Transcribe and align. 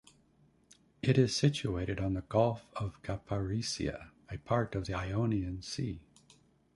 It 1.03 1.19
is 1.19 1.35
situated 1.35 1.99
on 1.99 2.15
the 2.15 2.21
Gulf 2.23 2.65
of 2.75 2.99
Kyparissia, 3.03 4.09
a 4.31 4.39
part 4.39 4.73
of 4.73 4.85
the 4.87 4.95
Ionian 4.95 5.61
Sea. 5.61 5.99